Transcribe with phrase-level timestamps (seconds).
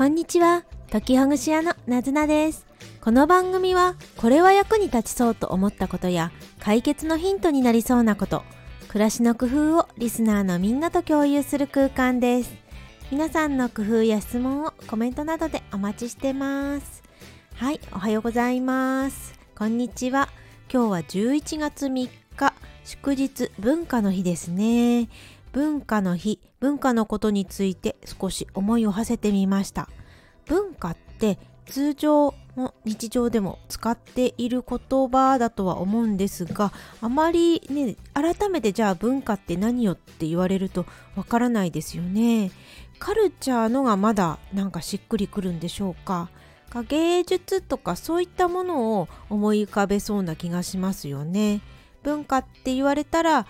[0.00, 0.64] こんにちは。
[0.88, 2.64] 時ほぐし屋のなずなです。
[3.02, 8.42] この番組はこれは役に立ちそうと思ったことや解決のヒントになりそうなこと
[8.88, 12.54] 暮らしの工夫をリスナーのみんなと共有する空間です。
[13.10, 17.02] 皆さんの工夫や質問をコメントなどでお待ちしてます。
[17.56, 19.38] はいおはようございます。
[19.54, 20.30] こんにちは。
[20.72, 22.54] 今日は11月3日
[22.86, 25.10] 祝日文化の日ですね。
[25.52, 29.88] 文化の日文化のことについて少し思いを馳せてみました。
[30.46, 42.50] 文化って通常の日常でも使っている言葉だとは思うんですがあまりね改めてじゃあ文化って何よって言われるとわからないですよね。
[42.98, 46.28] カルチャーのがまだなんかしっくりくるんでしょうか？
[46.88, 51.62] 芸術とかそういったものを思い浮かべそうな気がしますよね。
[52.02, 53.46] 文化って言われたら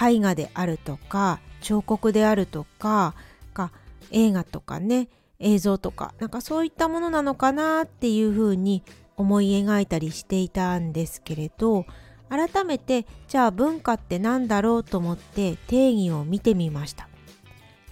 [0.00, 3.14] 絵画であるとか彫刻であるとか
[3.52, 3.72] か
[4.10, 5.08] 映画とかね。
[5.38, 8.82] 映像とかなんかそういったものなのかなっていうふうに
[9.16, 11.86] 思い描いたりしていたんですけれど
[12.28, 17.08] 改めてじゃあ文化って何だろうと思って定義を見てみました。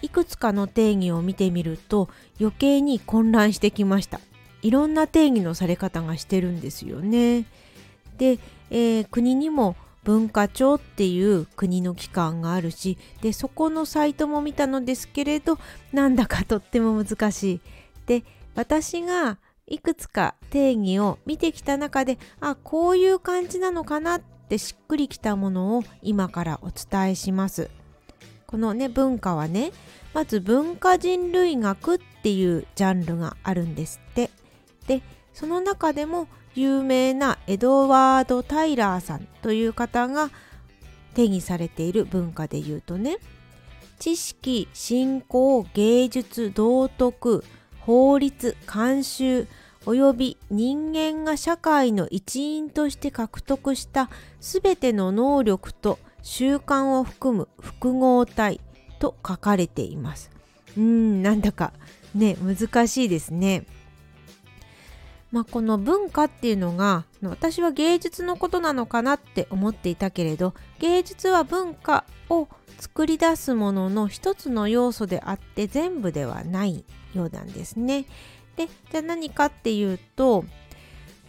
[0.00, 2.08] いくつかの定義を見てみると
[2.40, 4.20] 余計に混乱してきました。
[4.60, 7.46] いろんな定義のされ方がしてるんですよね。
[8.18, 8.38] で、
[8.70, 15.58] えー、国にも文化庁っていう国の機関があるしでそこのサイトも見たのですけれど
[15.92, 17.60] なんだかとっても難しい。
[18.06, 27.70] で私がいくつか定義を見てきた中であこういう感じなのかなってしっくりきたものを今からお伝えします。
[28.46, 29.72] このね文化はね
[30.12, 34.30] まず文化人類学っていうジャンルがあるんですって。
[34.86, 40.30] でその中でも有名なエドワード・タイラーさんという方が
[41.14, 43.18] 定義されている文化で言うとね
[43.98, 47.44] 知識信仰芸術道徳
[47.80, 49.46] 法律慣習
[49.84, 54.10] および人間が社会の一員として獲得した
[54.40, 58.60] 全ての能力と習慣を含む複合体
[59.00, 60.30] と書かれています。
[60.76, 61.72] うんなんだか
[62.14, 63.64] ね難しいですね。
[65.32, 72.48] まあ、この文化っていうのが私は芸術のことなのかなって思っていたけれど芸術は文化を
[72.78, 76.84] 作り出すものの一つの要素であって全部ではない
[77.14, 78.04] ようなんですね。
[78.56, 80.44] でじゃあ何かっていうと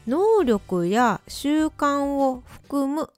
[0.06, 3.09] 能力や習慣を含む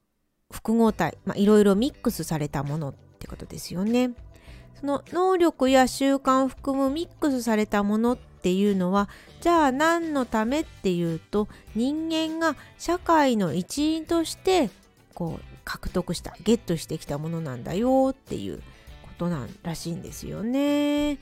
[0.52, 4.12] 複合体いろいろミックスされたものってことですよね。
[4.80, 9.10] その能力や習慣を含むミックスされたものってていうのは
[9.42, 14.70] じゃあ何のためっていうと人間が社会の一員として
[15.16, 18.60] こう獲得したゲットしてきたものなんだよっていう
[19.02, 21.18] ことなんらしいんですよね。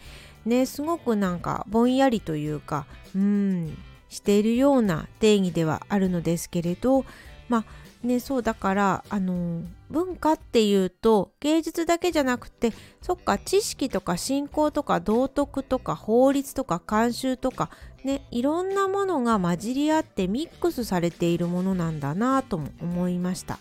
[0.45, 3.77] ねすごくなんかぼんやりというかうん
[4.09, 7.05] しているような定義ではあるのですけれど
[7.47, 7.65] まあ
[8.03, 17.69] ねそうだからあの文化っていうと芸術だけじゃなくてそっか知識とか信仰とか道徳とか法律とか慣習とか
[18.03, 23.59] ねいろんなものが混じり合ってミックスされているものなんだなとも思いました。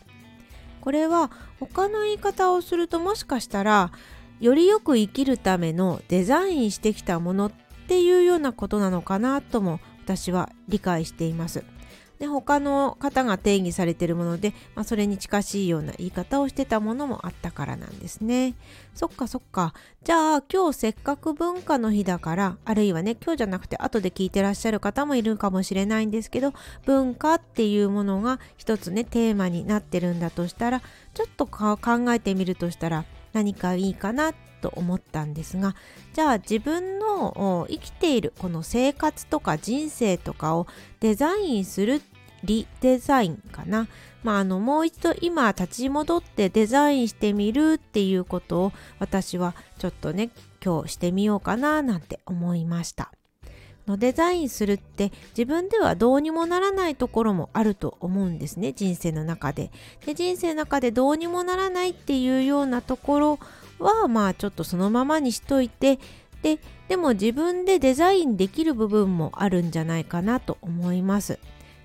[0.81, 1.31] これは
[1.61, 3.93] 他の言い方をするともしかしたら
[4.41, 7.53] よりよく生きるためのデザインしてきたものっ
[7.87, 11.63] ていうようなことなのかなとも私は理解しています。
[12.23, 18.55] で他の方が定義されているもので、まあ、それに近しいような言い方をしてたものもあったからなんですね。
[18.95, 19.75] そっかそっか。
[20.05, 26.53] じゃあ今日せっかく文化の日だからあるいはね今日じゃなくて後で聞いてらっしゃる方もいるかもしれないんですけど
[26.87, 30.81] 文化っていうものが一つねテーマになってるんだとしたら
[31.15, 31.77] ちょっと考
[32.13, 35.75] えてみるとしたら何かいいかなと思ったんですが
[36.15, 40.67] じゃあ自分の生きているこの生活とか人生とかを
[41.01, 42.01] デザインするっ
[42.45, 43.89] リデザインかな。
[44.23, 50.31] まあ、あのもう一度今立ち戻ってデザインしてみるっていうことを私はちょっとね
[50.65, 53.13] 今日してみようかななんて思いました。
[53.87, 59.71] のデザインするって自分ではどうにもならないところもあると思うんですね人生の中で
[60.07, 63.39] で人生の中でどうにもならないっていうようなところ
[63.79, 65.99] はまあちょっとそのままにしといて
[66.43, 66.59] で
[66.89, 71.39] でも自分でデザインできる部分もあるんじゃないかなと思います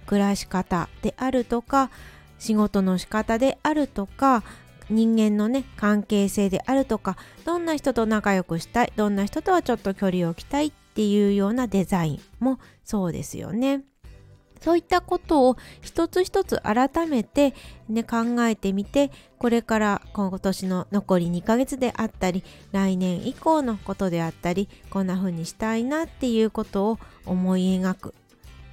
[0.08, 1.92] 暮らし方であるとか
[2.40, 4.44] 仕事の仕方であるとか
[4.90, 13.84] 人間のね関係性であるとかどんな人と仲良くしたいどんな人とはちょっと距離を置きたいっていうようなデザインもそうですよね。
[14.62, 17.54] そういったことを一つ一つ改めて、
[17.90, 28.16] ね、考えてみてこれから今年の残り2ヶ月であったり来年以降のことであったりこんな風にしたいなっていうことを思い描く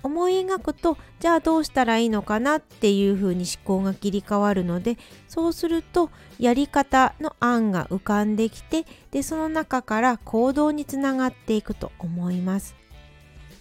[0.05, 4.99] 思い描くとじゃあどうしたらいいのかなっていう風に思考が切り替わるので
[5.29, 12.77] そうするとやり方の案が浮かんできてでその中から行動につながっていくと思います。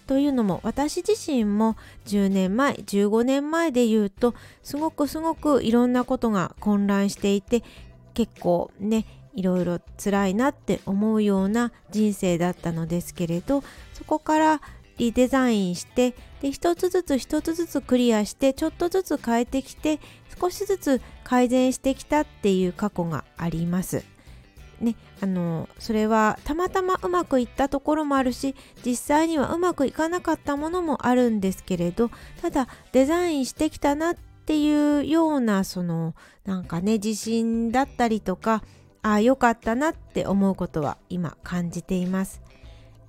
[0.06, 7.62] というのも私自身も10年前15年前で言うとすごくすごくいろんなことが混乱していて
[8.12, 13.64] 結構ねいろいろ辛いなって思うような人生だったのですけれど
[13.94, 14.60] そこから
[14.98, 20.00] リデザインしてで一つずつ一つずつクリアしてちょっとずつ変えてきて
[20.40, 24.04] 少しずつ改善してきたっていう過去があります。
[24.80, 28.54] ね、あのそれはたまたまうまくいったところもあるし
[28.84, 32.10] 実際にはうまくいかなかったものもあるんですけれど
[32.42, 36.14] ただデザインしてきたなっていうようなその
[36.44, 38.62] なんかね自信だったりとか
[39.02, 42.42] ああよかったなって思うことは今感じています。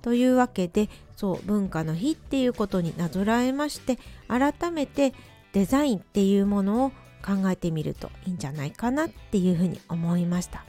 [0.06, 3.98] というわけでそう文化の日っていうことになぞらえまして
[4.28, 5.12] 改めて
[5.52, 6.90] デザインっていうものを
[7.24, 10.64] 考えてみるといいんじゃないかなっていうふうに思いました。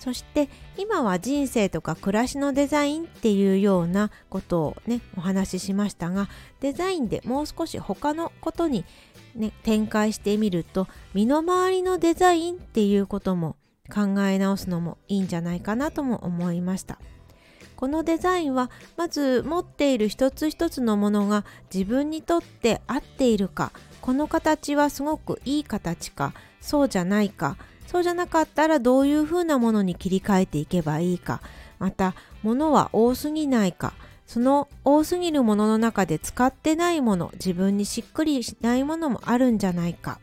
[0.00, 6.28] そして今は人生とか暮らしのデザインっていうようなことをねお話ししましたが
[6.58, 8.84] デザインでもう少し他のことに
[9.36, 13.54] ね展開してみると身の回りのデザインっていうことも
[13.94, 16.98] 考え直すのもいいんじゃないかなとも思いました。
[17.76, 27.56] このデザインはまず持っている一つ一つのものが自分にとって合っているかこの形はすごくいい形かそうじゃないか
[27.86, 31.40] そうじゃなかったらどういうふうなものに切り替えていけばいいか
[31.78, 33.92] また物は多すぎないか
[34.26, 40.18] その多すぎるものの中で使ってないもの自分にしっくりしないものもあるんじゃないか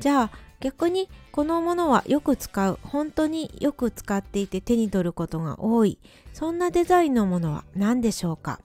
[0.00, 0.30] じゃあ
[0.60, 2.78] 逆にこのものはよく使う。
[2.82, 5.98] 本当によく使っていて手に取ることが多い。
[6.32, 8.60] そんなデザインのものは何でしょうか？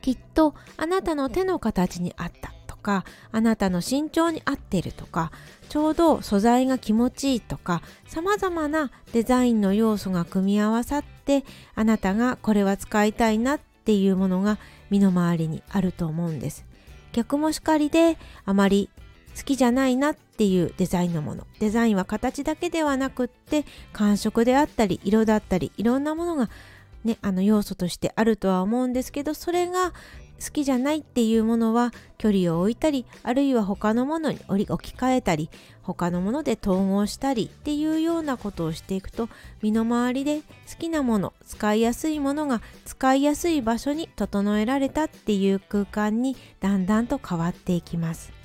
[0.00, 2.52] きっとあなたの手の形に合った。
[2.66, 5.32] とかあなたの身長に合ってるとか
[5.68, 14.58] ちょうど素材が気持ちいいとかさまざまなデザインの要素が組み合わさってあなたがこれは使いたいなっていうものが
[14.88, 16.64] 身の回りにあると思うんです。
[17.12, 18.88] 逆もしかりであまり
[19.36, 21.46] 好きじゃないなっていうデザインのもの。
[21.60, 26.50] デザインは形だけではなくって感触であったり色だったりいろんなものが
[27.06, 29.92] ね、あの要素としてあるとは思うんですけどそれが
[30.44, 35.48] 好きじゃないっていうものは距離を置いたりあるいは他のものに置き換えたり
[35.82, 39.28] 他のもので統合したりっていうようなことをしていくと
[39.62, 40.42] 身の回りで好
[40.78, 48.35] きなもの使いやすいものが使いやすい場所に整えられたっていう空間にだんだんと変わっていきます。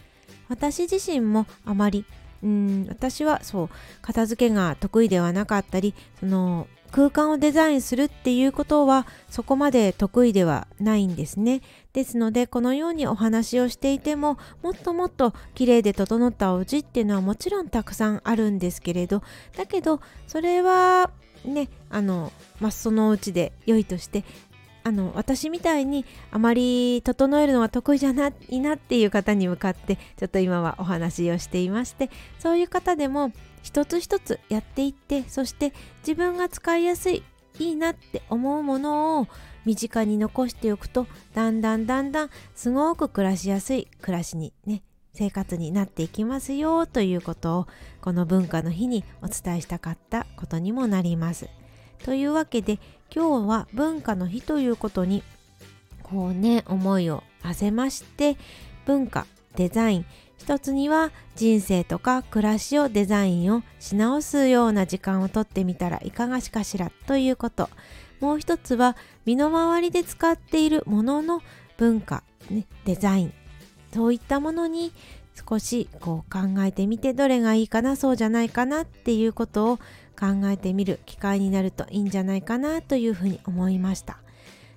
[0.52, 2.06] 私自身もあまり
[2.44, 3.70] うん私はそう
[4.02, 11.62] 片付けが得意ではなかったりその空間をデザインするっていうことはそこまで得意ではないんですね。
[11.94, 19.24] ですのでこのようにお話をしていてももっともっと綺麗で整ったお家っていうのはもちろんたくさんあるんですけれど
[19.56, 21.12] だけどそれは
[21.46, 24.26] ねあのまあそのうちで良いとして
[24.84, 33.32] あの私みたいにあまり整えるのは得意じゃないなっていう方に向かってちょっと今はお話をしていましてそういう方でも
[33.62, 37.24] 一つ一つやっていってそして自分が使いやすい
[37.60, 39.28] いいなって思うものを
[39.66, 44.82] 身近に残しておくとだんだんだんだんすごく暮らしやすい暮らしにね
[45.14, 47.68] 生活になっていきますよということを
[48.00, 51.50] この文化の日にお伝えしたかったことにもなります。
[52.04, 52.80] というわけで
[53.14, 55.22] 今日は文化の日ということに
[56.02, 58.38] こうね思いを馳せまして
[58.86, 59.26] 文化
[59.56, 60.06] デザイン。
[60.38, 67.70] 一つには人生とか暮らしをデザインをし直すような時間をとってみたらいかがしかしらということ。
[68.22, 71.42] もう一つは身の回りで使っているものの
[71.78, 73.34] 文化、ね、デザイン。
[73.94, 74.94] そういったものに
[75.48, 79.80] 少しこう考えてみてどれがいいかなそうじゃないかなっていうことを
[80.22, 84.20] 考えてみる機会になるといいんじゃないかなというふうに思いました。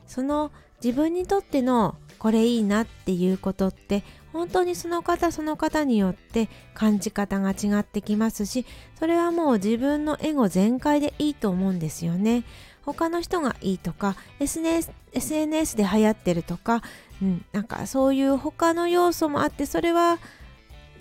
[0.06, 0.50] その
[0.82, 8.64] 自分にとってのこれいいなっていうことって本当にその方その方によって感じ方が違ってきますし
[8.98, 12.44] それはもう自分のエゴ全開でいいと思うんですよね。
[12.82, 16.82] 他の人がいいとか SNS, SNS で流行ってるとか、
[17.22, 20.18] うん、なんかそういう他の要素もあってそれは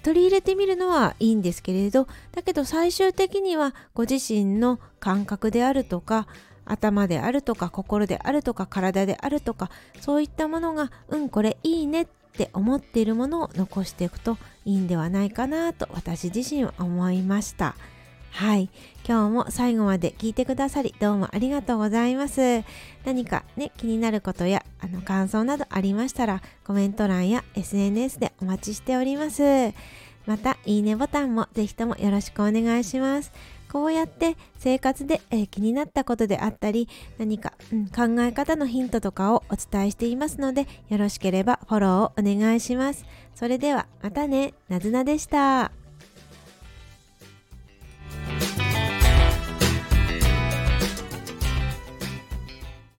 [0.03, 6.27] 取り入れてみるのはいいんですけれどだけど最終的にはご自身の感覚であるとか
[6.65, 9.69] 頭であるとか心であるとか体であるとか
[9.99, 17.75] そういったものがうんこれいいねって思っているものを残していくといいんではないかなと私自身は思いました。
[18.33, 18.69] はい。
[19.07, 22.63] 今日も最後まで聞いてくださりどうもありがとうございます。
[23.05, 29.43] 何かね気になることやあの感想などありましたらコメント欄や SNS でお待ちしております。
[30.25, 33.31] またいいねボタンもぜひともよろしくお願いします。
[33.71, 36.87] こうやって生活で、えー、気になったことであったり
[37.19, 43.05] 何か、うん、考え方のヒントとかをお伝えしていますのでよろしければフォローをお願いします。
[43.35, 45.82] それではまたね、なずなでした。